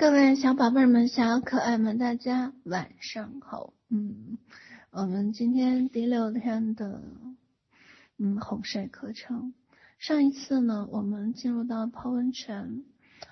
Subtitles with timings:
[0.00, 3.72] 各位小宝贝们、小可爱们，大家晚上好。
[3.88, 4.38] 嗯，
[4.92, 7.02] 我们今天第六天的
[8.16, 9.54] 嗯哄睡课程。
[9.98, 12.84] 上一次呢，我们进入到泡温泉，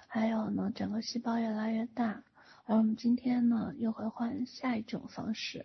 [0.09, 2.25] 还有呢，整个细胞越来越大。
[2.65, 5.65] 而我们今天呢，又会换下一种方式。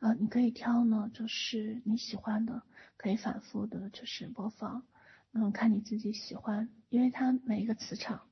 [0.00, 2.64] 呃，你可以挑呢，就是你喜欢的，
[2.96, 4.82] 可以反复的，就是播放。
[5.30, 8.22] 嗯，看你自己喜欢，因为它每一个磁场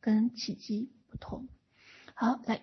[0.00, 1.46] 跟气机不同。
[2.20, 2.60] 好，来，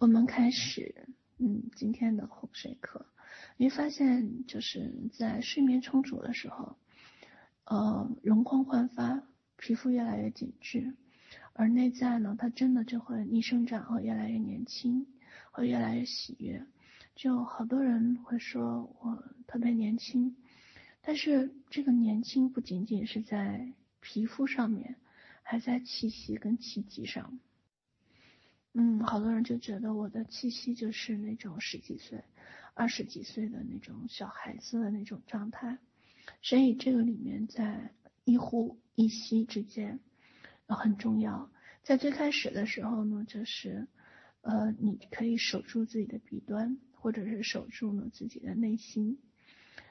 [0.00, 1.06] 我们开始，
[1.38, 3.06] 嗯，今天的哄睡课。
[3.56, 6.76] 你会发现，就是在睡眠充足的时候，
[7.66, 9.22] 呃，容光焕发，
[9.58, 10.96] 皮肤越来越紧致，
[11.52, 15.06] 而内在呢，它真的就会逆生长，会越来越年轻，
[15.52, 16.66] 会越来越喜悦。
[17.14, 20.36] 就好多人会说我特别年轻。
[21.00, 24.96] 但是这个年轻不仅仅是在皮肤上面，
[25.44, 27.38] 还在气息跟气机上。
[28.78, 32.22] 嗯，好多人就觉得我的气息就是那种十几岁、
[32.74, 35.78] 二十几岁的那种小孩子的那种状态。
[36.42, 39.98] 所以这个里面在一呼一吸之间，
[40.66, 41.50] 很重要。
[41.84, 43.88] 在最开始的时候呢，就是
[44.42, 49.18] 呃，你可以守住自己的鼻端，或者是守住呢自己的内心。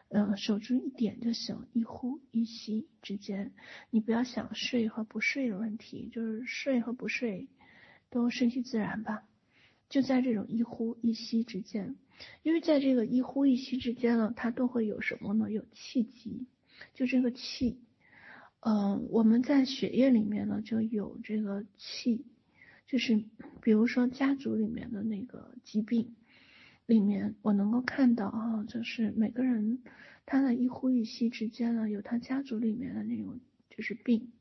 [0.10, 3.52] 嗯，守住一点就行，一呼一吸之间，
[3.90, 7.48] 你不要想睡和不睡的问题，就是睡和不睡
[8.10, 9.24] 都顺其自然吧，
[9.90, 11.96] 就在这种一呼一吸之间，
[12.44, 15.52] 因为在这个一呼一吸之间呢，它都会有什么呢？
[15.52, 16.48] 有气机，
[16.94, 17.80] 就这个气，
[18.60, 22.26] 嗯，我们在血液里面呢就有这个气，
[22.88, 23.24] 就是
[23.62, 26.16] 比如说家族里面的那个疾病。
[26.88, 29.82] 里面我能够看到哈，就是每个人
[30.28, 33.40] 他的一呼一吸之间呢，有他家族里面的那种
[33.72, 34.32] 就是病。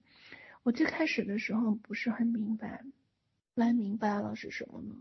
[0.62, 2.84] 我最开始的时候不是很明白，
[3.54, 4.94] 来明白了是什么呢？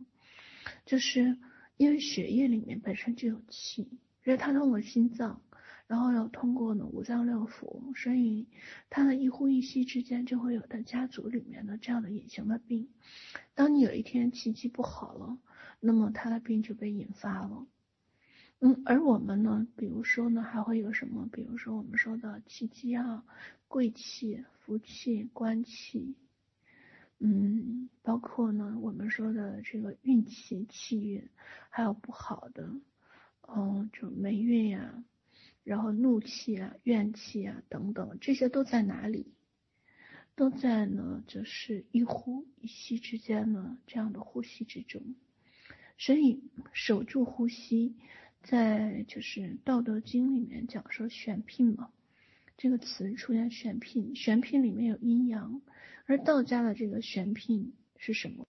[0.85, 1.37] 就是
[1.77, 3.83] 因为血液里面本身就有气，
[4.23, 5.41] 因为它通过心脏，
[5.87, 8.47] 然后又通过呢五脏六腑，所以
[8.89, 12.89] 它的一呼一吸之间就会有他家族里面的这样的隐形的病。
[13.53, 15.37] 当你有一天气机不好了。
[15.85, 17.67] 那么他的病就被引发了，
[18.59, 21.27] 嗯，而我们呢，比如说呢，还会有什么？
[21.29, 23.25] 比如说我们说的气机啊，
[23.67, 26.15] 贵气、福气、官气，
[27.25, 31.29] 嗯，包括呢我们说的这个运气、气运，
[31.69, 32.69] 还有不好的，
[33.47, 35.01] 嗯，就霉运呀，
[35.63, 39.31] 然后怒气啊、怨气啊等等，这些都在哪里？
[40.35, 45.15] 都在呢，就是一呼一吸之间呢，这样的呼吸之中。
[45.97, 47.95] 所以守住呼吸，
[48.41, 51.89] 在就是《道德经》里面讲说选聘嘛，
[52.57, 55.61] 这个词出现选聘”，“选聘里面有阴阳，
[56.05, 58.47] 而道家的这个玄牝是什么？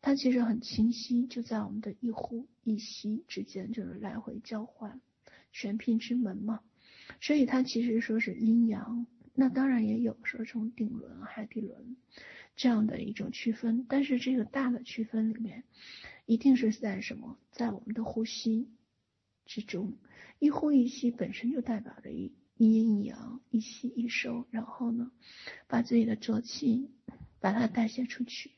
[0.00, 5.00] 它其实很清晰，就在我们的一呼一吸之间，就是来回交换，
[5.52, 6.60] 玄牝之门嘛。
[7.20, 11.96] 所以它其实说是阴阳，那当然也有说从顶轮、海底轮
[12.56, 15.64] 这样的一种区分，但是这个大的区分里面。
[16.24, 17.36] 一定是在什么？
[17.50, 18.70] 在我们的呼吸
[19.44, 19.98] 之中，
[20.38, 25.10] 一呼一吸本身就代表着一一阴一阳，一吸一收，然后呢，
[25.66, 26.90] 把自己的浊气
[27.40, 28.52] 把它代谢出去。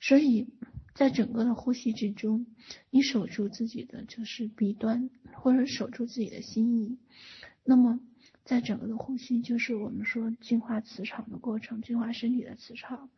[0.00, 0.48] 所以
[0.94, 2.46] 在整个的呼吸之中，
[2.88, 6.98] 你守住自己的就是鼻端，或者守住自己的心意。
[7.62, 8.00] 那么
[8.44, 13.10] 在整个的呼吸，就是我们说净化磁场的过程，净化身体的磁场。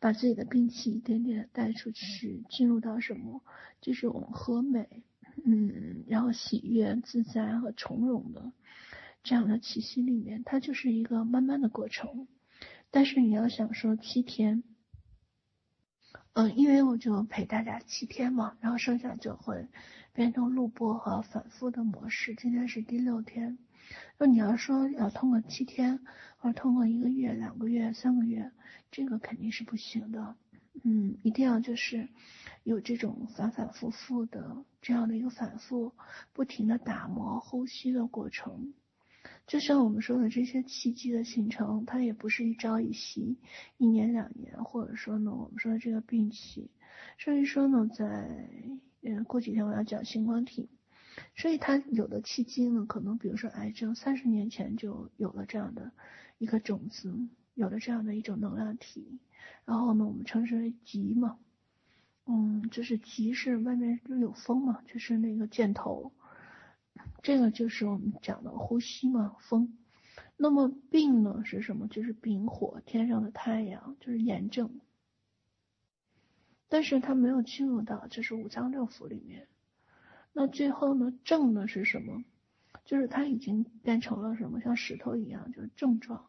[0.00, 3.42] 把自己的病气一点点带出去，进入到什么？
[3.80, 5.02] 就是我们和美，
[5.44, 8.52] 嗯，然后喜悦、自在和从容的
[9.22, 12.28] 这样的气息里面，它就是一个慢慢的过程。
[12.90, 14.64] 但是你要想说七天，
[16.32, 19.68] 嗯，因为我就陪大家七天嘛，然后剩下就会
[20.12, 22.34] 变成录播和反复的模式。
[22.34, 23.58] 今天是第六天。
[24.18, 26.00] 那你要说要通过七天，
[26.38, 28.52] 或通过一个月、两个月、三个月，
[28.90, 30.36] 这个肯定是不行的。
[30.84, 32.08] 嗯，一定要就是
[32.62, 35.92] 有这种反反复复的这样的一个反复，
[36.32, 38.72] 不停的打磨呼吸的过程。
[39.48, 43.38] 就像我们说的这些契机的形成，它也不是一朝一夕，
[43.78, 46.70] 一年两年，或者说呢，我们说的这个病气，
[47.18, 48.48] 所以说呢，在
[49.02, 50.68] 嗯过几天我要讲星光体。
[51.34, 55.90] 所以它有的契机呢，可能比如说癌症，三十年前就有了这样的
[56.36, 57.12] 一个种子，
[57.54, 59.18] 有了这样的一种能量体，
[59.64, 61.38] 然后呢，我们称之为极嘛，
[62.26, 66.12] 嗯，就是极是外面就有风嘛，就是那个箭头，
[67.22, 69.76] 这个就是我们讲的呼吸嘛，风。
[70.36, 71.88] 那么病呢是什么？
[71.88, 74.80] 就是丙火，天上的太阳，就是炎症。
[76.68, 79.48] 但是它没有进入到就是五脏六腑里面。
[80.32, 82.24] 那最后呢，症呢是什么？
[82.84, 86.26] 就是它已经变成了什么，像石头一样，就是症状。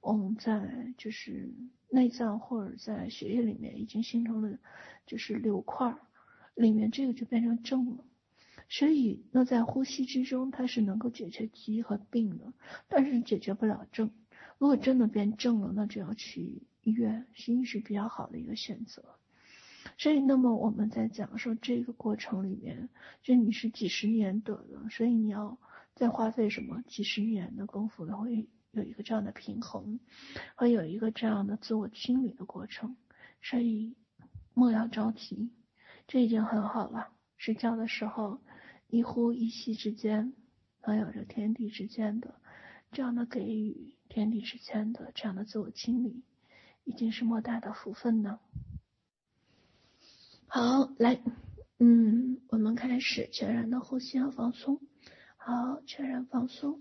[0.00, 1.54] 我们在就是
[1.88, 4.58] 内脏或者在血液里面已经形成了
[5.06, 5.96] 就是瘤块，
[6.54, 8.04] 里面这个就变成症了。
[8.68, 12.52] 所以那在呼吸之中，它是能够解决疾和病的，
[12.88, 14.10] 但是解决不了症。
[14.58, 19.04] 如果真的变症了，那就要去医院，心是比较好的一个选择。
[19.98, 22.88] 所以，那么我们在讲说这个过程里面，
[23.22, 25.58] 就你是几十年得的，所以你要
[25.94, 30.00] 再花费什么几十年的功夫，会有一个这样的平衡，
[30.56, 32.96] 会有一个这样的自我清理的过程。
[33.42, 33.94] 所以
[34.54, 35.50] 莫要着急，
[36.08, 37.08] 这已经很好了。
[37.36, 38.40] 睡觉的时候，
[38.94, 40.32] 一呼一吸之间，
[40.86, 42.36] 能有着天地之间的
[42.92, 46.22] 这样的给予，天地之间的这样的自我清理，
[46.84, 48.38] 已经是莫大的福分呢。
[50.46, 51.20] 好，来，
[51.80, 54.80] 嗯，我们开始全然的呼吸和放松。
[55.36, 56.80] 好，全然放松。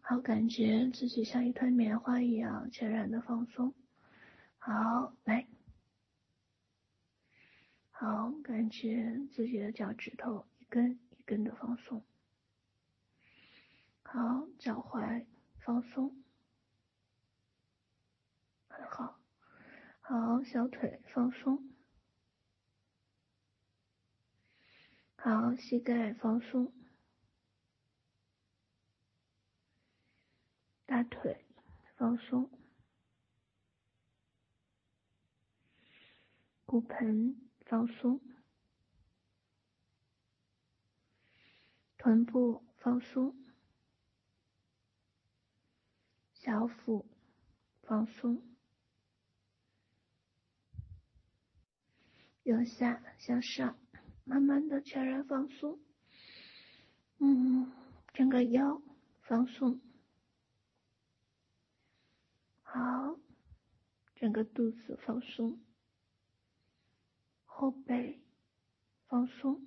[0.00, 3.74] 好，感觉自己像一团棉花一样全然的放松。
[4.56, 5.46] 好，来。
[7.90, 12.04] 好，感觉自己的脚趾头一根跟着放松。
[14.02, 15.26] 好，脚踝
[15.58, 16.22] 放松。
[18.68, 19.20] 很好。
[20.00, 21.70] 好，小腿放松。
[25.16, 26.70] 好，膝盖放松，
[30.84, 31.46] 大腿
[31.96, 32.50] 放松，
[36.66, 38.20] 骨盆放松，
[42.04, 43.34] 臀部放松，
[46.34, 47.06] 小腹
[47.80, 48.42] 放松，
[52.42, 53.78] 由下向上。
[54.24, 55.80] 慢慢的全然放松，
[57.20, 57.72] 嗯，
[58.12, 58.82] 整个腰
[59.22, 59.80] 放松，
[62.60, 63.18] 好，
[64.14, 65.58] 整个肚子放松，
[67.46, 68.20] 后背
[69.06, 69.66] 放松，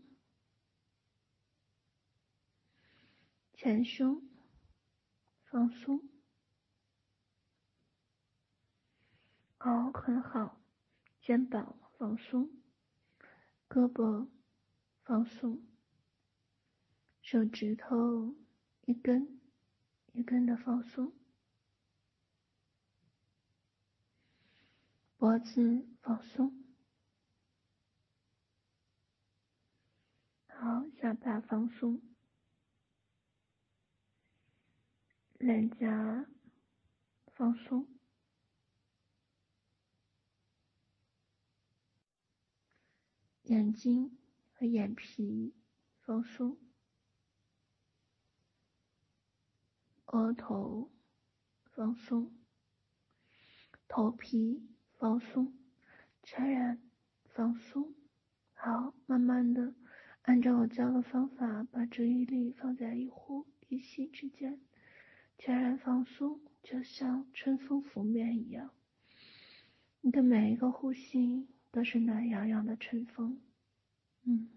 [3.57, 4.21] 前胸
[5.43, 6.07] 放松，
[9.57, 10.61] 好，很好，
[11.21, 12.49] 肩膀放松，
[13.67, 14.29] 胳膊。
[15.03, 15.65] 放松，
[17.21, 18.35] 手指头
[18.83, 19.39] 一根
[20.11, 21.13] 一根的放松，
[25.15, 26.61] 脖子放松，
[30.49, 32.01] 好，下巴放松，
[35.37, 36.27] 脸颊
[37.33, 37.87] 放松，
[43.43, 44.17] 眼睛。
[44.59, 45.53] 和眼皮
[46.01, 46.57] 放松，
[50.07, 50.89] 额头
[51.65, 52.35] 放松，
[53.87, 54.67] 头皮
[54.97, 55.55] 放松，
[56.23, 56.81] 全然
[57.25, 57.93] 放松。
[58.55, 59.75] 好，慢慢的
[60.23, 64.59] 按照我教的方法，把注意力放在一呼一吸之间，
[65.37, 68.71] 全然放松，就像春风拂面一样。
[70.01, 73.39] 你的每一个呼吸都是暖洋洋的春风。
[74.23, 74.49] 嗯，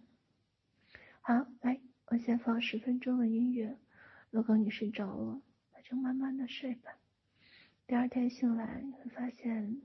[1.21, 3.79] 好，来，我先放十分钟的音乐。
[4.31, 6.99] 如果你睡着了，那就慢慢的睡吧。
[7.87, 9.83] 第二天醒来，你会发现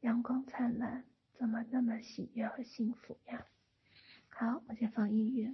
[0.00, 1.04] 阳光灿烂，
[1.34, 3.46] 怎么那么喜悦和幸福呀？
[4.28, 5.52] 好，我先放音乐。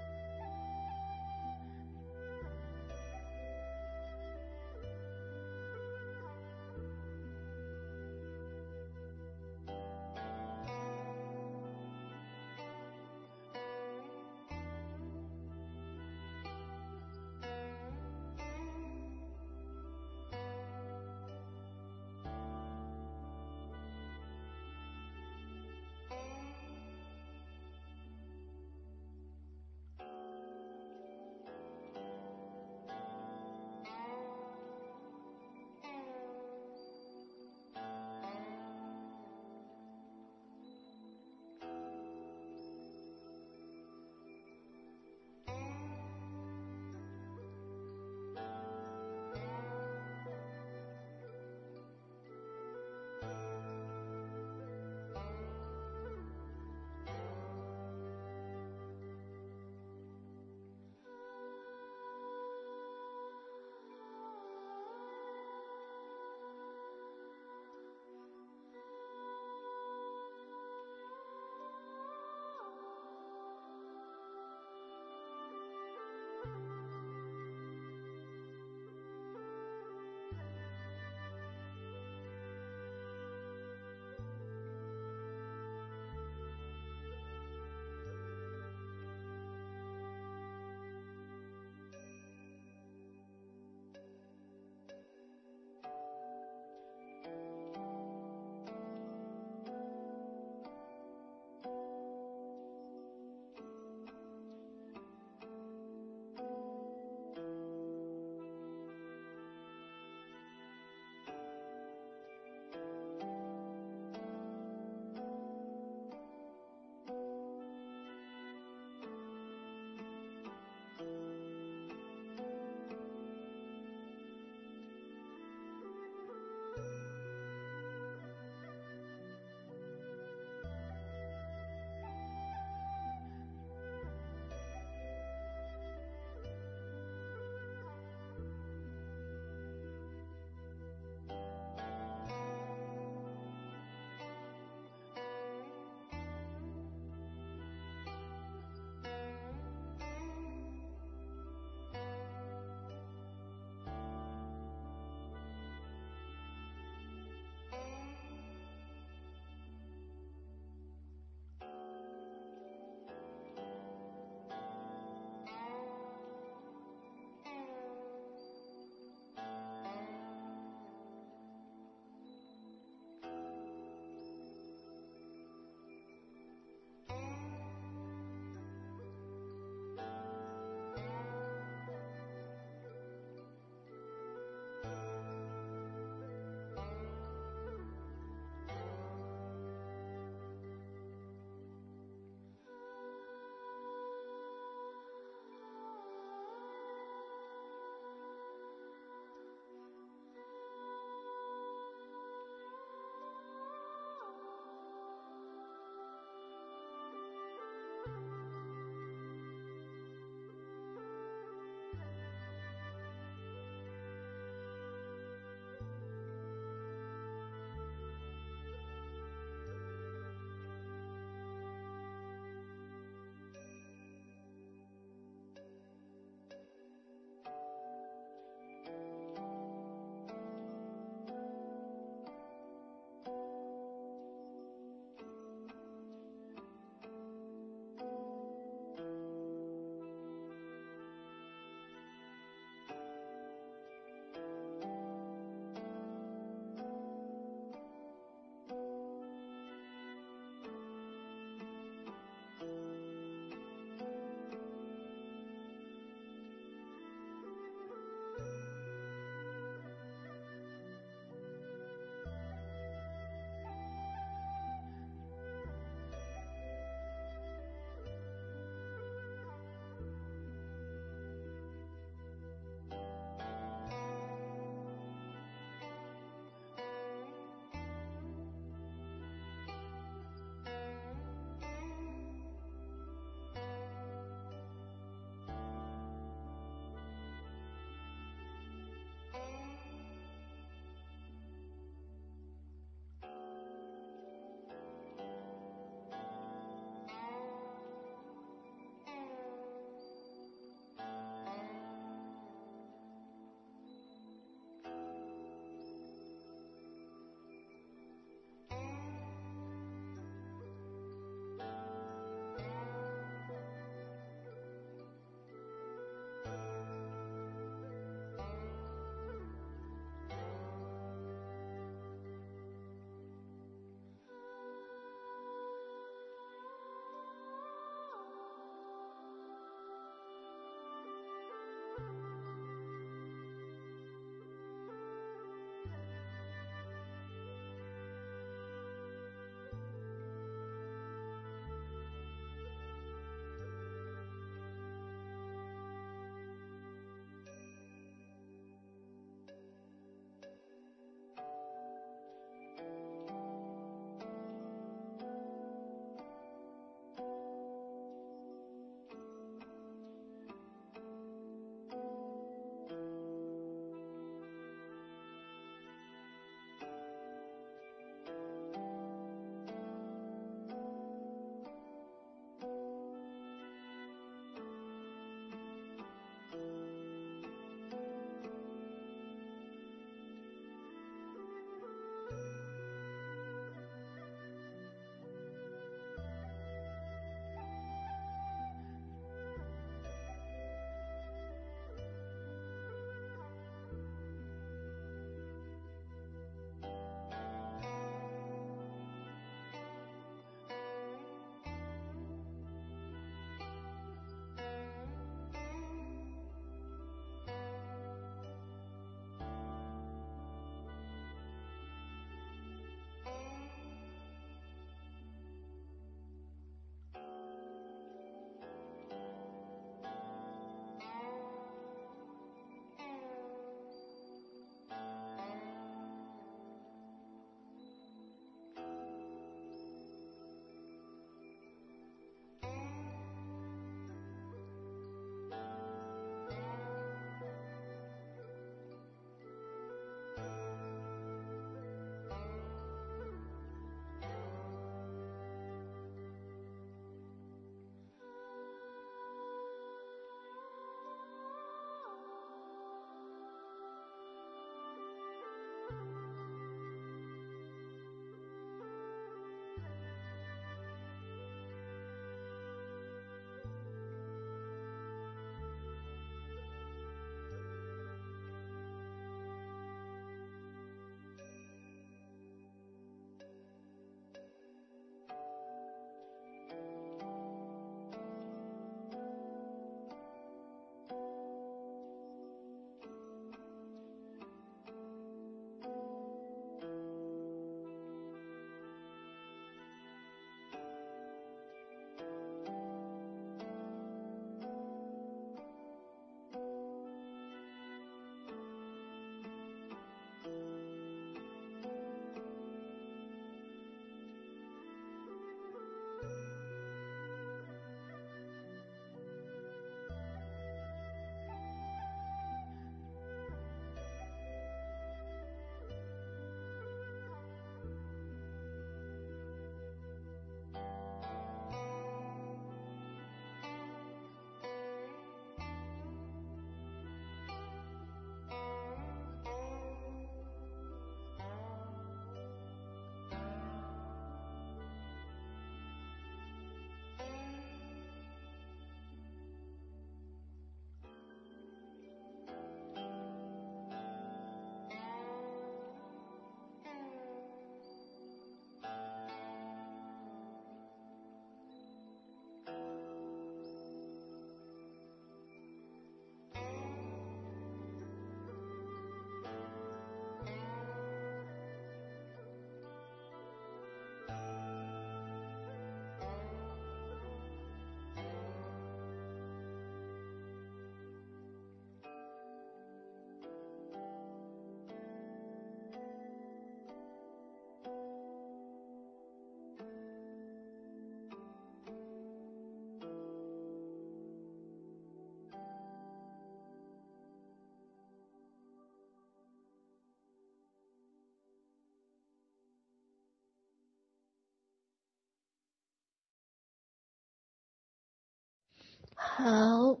[599.14, 600.00] 好，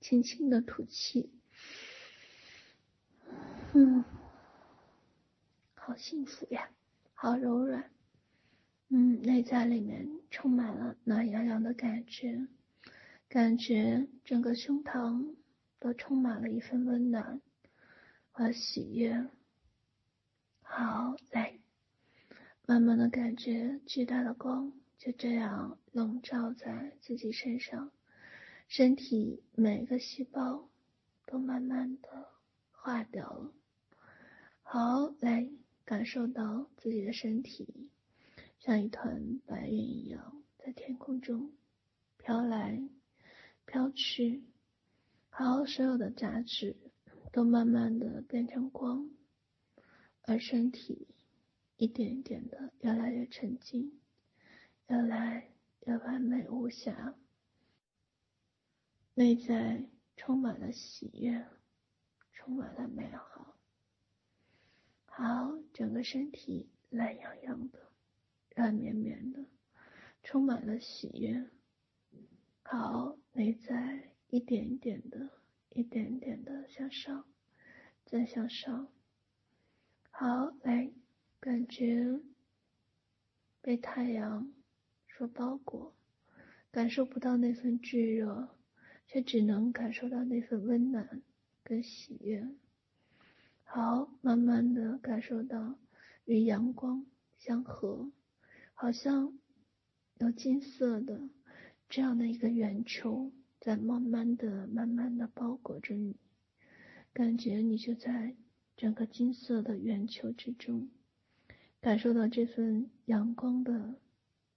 [0.00, 1.30] 轻轻的吐气。
[3.74, 4.04] 嗯，
[5.74, 6.70] 好幸福呀，
[7.14, 7.90] 好柔软。
[8.88, 12.46] 嗯，内在里面充满了暖洋洋的感觉，
[13.28, 15.34] 感觉整个胸膛
[15.80, 17.40] 都充满了一份温暖
[18.30, 19.28] 和喜悦。
[20.62, 21.58] 好，来，
[22.66, 27.90] 慢慢的感觉巨大的光就这样笼罩在自己身上，
[28.68, 30.68] 身体每个细胞
[31.24, 32.28] 都慢慢的
[32.70, 33.52] 化掉了。
[34.62, 35.48] 好，来
[35.84, 37.88] 感受到自己的身体
[38.58, 41.52] 像一团白云一样在天空中
[42.18, 42.82] 飘来
[43.64, 44.42] 飘去。
[45.30, 46.76] 好，所有的杂质
[47.32, 49.08] 都慢慢的变成光，
[50.22, 51.06] 而身体
[51.76, 54.00] 一点一点的越来越沉静，
[54.88, 55.50] 越来
[55.84, 57.14] 越完美无瑕，
[59.18, 59.82] 内在
[60.14, 61.46] 充满了喜悦，
[62.34, 63.56] 充满了美好。
[65.06, 67.90] 好，整个身体懒洋洋的，
[68.54, 69.46] 软绵绵的，
[70.22, 71.48] 充满了喜悦。
[72.62, 75.30] 好，内在一点一点的，
[75.70, 77.26] 一点一点的向上，
[78.04, 78.92] 再向上。
[80.10, 80.92] 好，来，
[81.40, 82.20] 感觉
[83.62, 84.52] 被太阳
[85.08, 85.96] 所包裹，
[86.70, 88.55] 感受不到那份炙热，
[89.06, 91.22] 却只能感受到那份温暖
[91.62, 92.48] 跟喜悦。
[93.64, 95.78] 好，慢慢的感受到
[96.24, 97.06] 与阳光
[97.38, 98.10] 相合，
[98.74, 99.38] 好像
[100.18, 101.28] 有金色的
[101.88, 106.16] 这样的一个圆球在慢慢的、慢慢的包裹着你，
[107.12, 108.36] 感觉你就在
[108.76, 110.88] 整个金色的圆球之中，
[111.80, 113.94] 感受到这份阳光的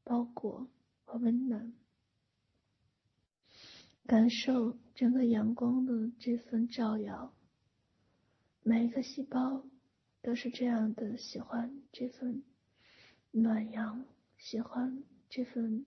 [0.03, 0.69] 包裹
[1.05, 1.73] 和温暖，
[4.09, 7.31] 感受整个阳光的这份照耀。
[8.63, 9.63] 每一个细胞
[10.23, 12.41] 都是这样的喜欢这份
[13.29, 14.03] 暖阳，
[14.35, 15.85] 喜欢这份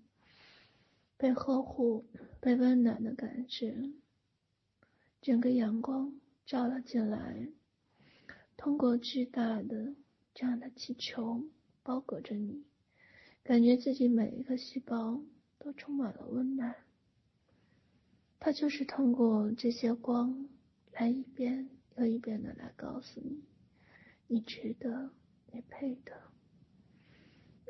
[1.17, 2.07] 被呵护、
[2.41, 3.91] 被温暖的感觉。
[5.21, 6.15] 整个阳光
[6.47, 7.49] 照了进来，
[8.57, 9.97] 通过巨大的
[10.33, 11.43] 这样的气球
[11.83, 12.63] 包裹着你，
[13.43, 15.21] 感觉自己每一个细胞
[15.59, 16.73] 都充满了温暖。
[18.45, 20.49] 它就是通过这些光
[20.91, 21.69] 来一遍。
[21.99, 23.45] 又一遍的来告诉你，
[24.27, 25.11] 你值得，
[25.53, 26.13] 你配得，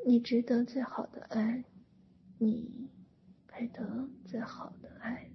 [0.05, 1.65] 你值得最好的爱，
[2.37, 2.89] 你
[3.45, 5.29] 配得最好的爱，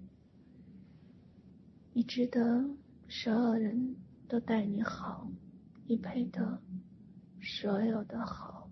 [1.92, 2.70] 你值得
[3.08, 3.94] 所有人
[4.26, 5.30] 都待你好，
[5.86, 6.62] 你配得
[7.42, 8.70] 所有的好，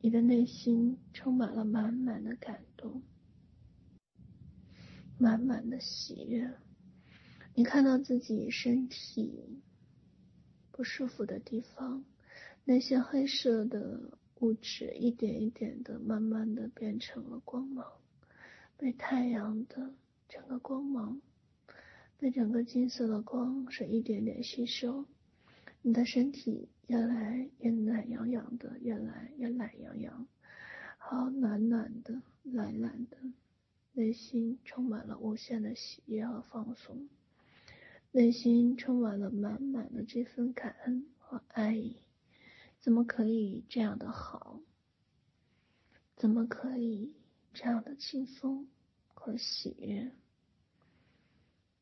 [0.00, 3.02] 你的内心充满了满满的感动，
[5.18, 6.52] 满满的喜悦。
[7.54, 9.60] 你看到自己身体
[10.70, 12.04] 不舒服的地方，
[12.64, 17.86] 那些黑色的物质一点一点的，慢慢的变成了光芒，
[18.76, 19.94] 被太阳的
[20.28, 21.20] 整个光芒，
[22.18, 25.06] 被整个金色的光是一点点吸收，
[25.80, 30.26] 你的身体越来越暖洋洋的，越来越懒洋洋，
[30.98, 33.16] 好暖暖的，懒懒的，
[33.96, 37.08] 内心充满了无限的喜悦和放松。
[38.12, 41.96] 内心充满了满满的这份感恩和爱意，
[42.78, 44.60] 怎么可以这样的好？
[46.14, 47.14] 怎么可以
[47.54, 48.68] 这样的轻松
[49.14, 50.12] 和喜悦？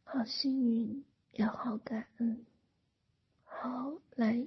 [0.05, 2.46] 好幸运，也好感恩。
[3.42, 4.46] 好，来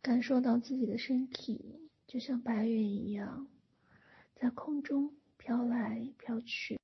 [0.00, 3.48] 感受到自己的身体就像白云一样，
[4.36, 5.16] 在空中
[5.50, 6.78] 飘来飘去。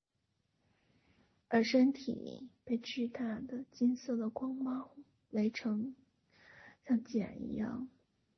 [1.47, 4.91] 而身体被巨大的金色的光芒
[5.31, 5.95] 围成，
[6.85, 7.89] 像茧一样，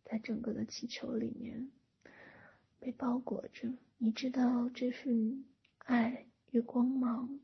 [0.04, 1.70] 在整个的气球里面
[2.78, 3.72] 被包裹着。
[3.96, 5.46] 你知道这份
[5.78, 7.40] 爱与光芒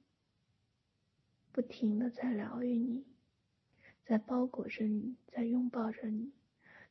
[1.52, 3.06] 不停的在疗愈你，
[4.04, 6.34] 在包裹着你，在拥抱着你，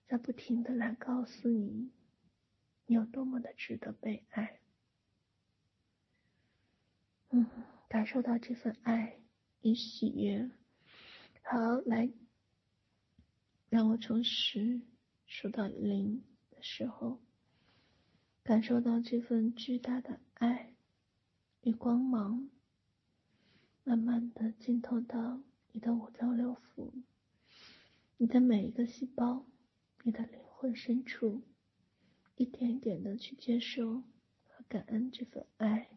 [0.07, 1.91] 在不停的来告诉你，
[2.87, 4.59] 你有多么的值得被爱。
[7.35, 7.47] 嗯。
[7.93, 9.19] 感受到这份爱
[9.61, 10.49] 与喜悦。
[11.43, 12.11] 好，来，
[13.69, 14.81] 让我从十
[15.27, 17.21] 数到零的时候，
[18.41, 20.73] 感受到这份巨大的爱
[21.61, 22.49] 与光芒，
[23.83, 26.91] 慢慢的浸透到你的五脏六腑，
[28.17, 29.45] 你的每一个细胞，
[30.01, 31.43] 你的灵魂深处，
[32.37, 34.01] 一点一点的去接受
[34.47, 35.91] 和感恩这份爱。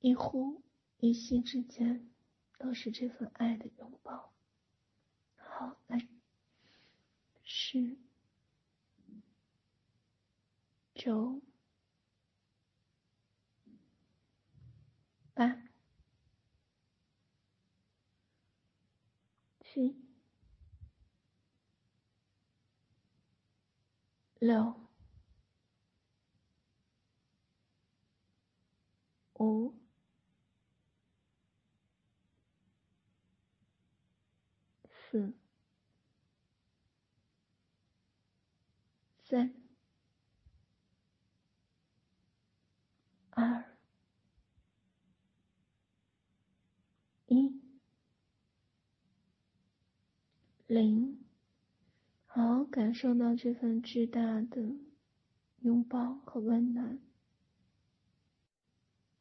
[0.00, 0.62] 一呼
[0.96, 2.10] 一吸之间，
[2.58, 4.32] 都是这份爱的拥抱。
[5.36, 6.08] 好，来，
[7.42, 7.98] 十、
[10.94, 11.42] 九、
[15.34, 15.62] 八、
[19.60, 19.94] 七、
[24.38, 24.88] 六、
[29.34, 29.79] 五。
[39.30, 39.54] 三、
[43.30, 43.64] 二、
[47.28, 47.62] 一、
[50.66, 51.24] 零。
[52.26, 54.74] 好，感受到这份巨大的
[55.60, 56.98] 拥抱和温暖，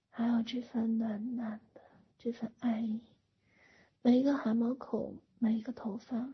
[0.09, 1.81] 还有这份暖暖的
[2.17, 3.03] 这份爱意，
[4.01, 5.19] 每一个汗毛孔。
[5.37, 6.33] 每一个头发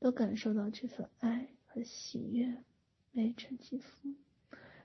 [0.00, 2.64] 都感受到这份爱和喜悦，
[3.12, 4.14] 每一寸肌肤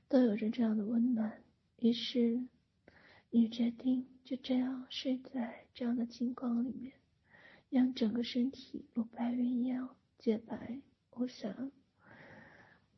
[0.07, 1.41] 都有着这样的温暖。
[1.79, 2.45] 于是，
[3.29, 6.93] 你决定就这样睡在这样的金光里面，
[7.69, 11.71] 让整个身体如白云一样洁白无瑕。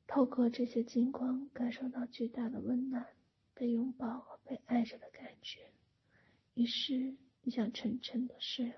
[0.08, 3.06] 透过这些金光，感受到巨大的温暖，
[3.54, 5.72] 被拥抱和被爱着的感觉。
[6.56, 8.76] 于是，你想沉沉的睡了。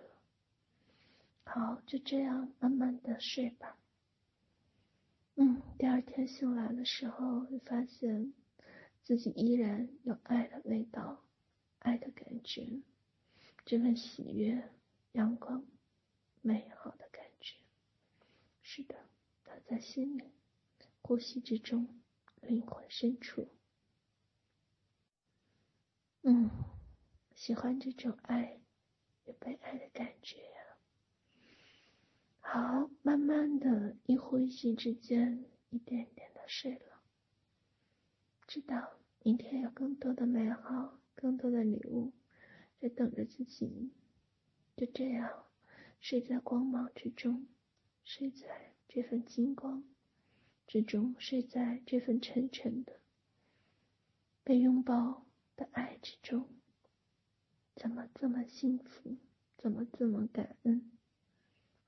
[1.45, 3.77] 好，就这样慢慢的睡吧。
[5.39, 8.33] 嗯，第二天醒来的时候，会发现
[9.03, 11.23] 自己依然有爱的味道，
[11.77, 12.81] 爱的感觉，
[13.63, 14.67] 这份喜悦、
[15.11, 15.63] 阳光、
[16.41, 17.55] 美好的感觉。
[18.63, 18.95] 是的，
[19.43, 20.23] 它在心里，
[21.03, 21.87] 呼吸之中，
[22.41, 23.47] 灵魂深处。
[26.23, 26.49] 嗯，
[27.35, 28.59] 喜欢这种爱
[29.25, 30.56] 与被爱的感觉。
[32.49, 37.03] 好，慢慢的，一呼一吸之间，一点点的睡了。
[38.47, 42.13] 知道明天有更多的美好，更多的礼物
[42.79, 43.91] 在等着自己。
[44.77, 45.43] 就这样，
[45.99, 47.45] 睡在光芒之中，
[48.05, 49.83] 睡在这份金光
[50.67, 53.01] 之中，睡在这份沉沉的
[54.45, 55.25] 被拥抱
[55.57, 56.47] 的爱之中。
[57.75, 59.17] 怎么这么幸福？
[59.57, 60.96] 怎么这么感恩？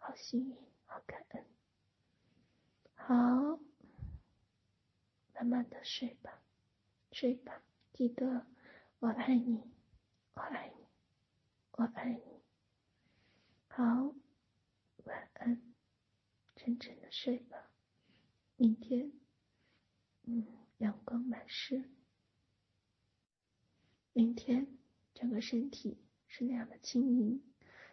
[0.10, 1.46] 好幸运，好感恩。
[2.96, 3.60] 好，
[5.36, 6.42] 慢慢的睡吧，
[7.12, 7.62] 睡吧，
[7.94, 8.48] 记得
[8.98, 9.62] 我爱你，
[10.34, 10.88] 我爱你，
[11.74, 12.42] 我爱你。
[13.68, 14.16] 好，
[15.04, 15.62] 晚安，
[16.56, 17.70] 沉沉的睡吧。
[18.56, 19.14] 明天，
[20.24, 20.44] 嗯，
[20.80, 21.88] 阳光满室。
[24.14, 24.76] 明天，
[25.14, 27.44] 整个身体是那样的轻盈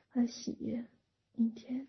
[0.08, 0.88] 和喜悦。
[1.34, 1.86] 明天。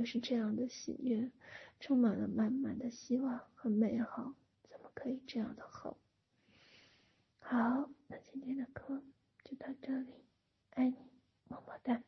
[0.00, 1.30] 就是这样的喜悦，
[1.78, 4.34] 充满了满满的希望和美好，
[4.66, 5.98] 怎么可以这样的好？
[7.38, 9.02] 好，那今天的课
[9.44, 10.14] 就到这里，
[10.70, 10.96] 爱你，
[11.48, 12.02] 么么哒。